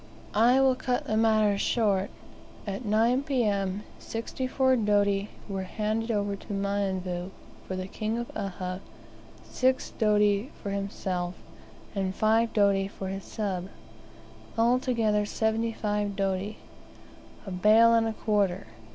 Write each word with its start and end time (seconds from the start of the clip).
I 0.33 0.59
will 0.59 0.73
cut 0.73 1.05
the 1.05 1.15
matter 1.15 1.59
short. 1.59 2.09
At 2.65 2.83
9 2.85 3.21
P.M. 3.21 3.83
sixty 3.99 4.47
four 4.47 4.75
doti 4.75 5.29
were 5.47 5.61
handed 5.61 6.09
over 6.09 6.35
to 6.35 6.47
Mionvu, 6.53 7.29
for 7.67 7.75
the 7.75 7.85
King 7.85 8.17
of 8.17 8.29
Uhha; 8.33 8.79
six 9.43 9.91
doti 9.91 10.51
for 10.63 10.71
himself, 10.71 11.35
and 11.93 12.15
five 12.15 12.51
doti 12.51 12.87
for 12.87 13.09
his 13.09 13.25
sub; 13.25 13.69
altogether 14.57 15.23
seventy 15.23 15.71
five 15.73 16.15
doti 16.15 16.57
a 17.45 17.51
bale 17.51 17.93
and 17.93 18.07
a 18.07 18.13
quarter! 18.13 18.65